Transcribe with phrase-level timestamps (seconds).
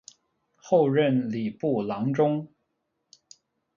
[0.55, 2.51] 后任礼部郎中。